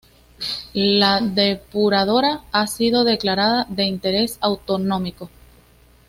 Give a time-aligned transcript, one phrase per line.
[0.73, 5.29] La depuradora ha sido declarada de interés autonómico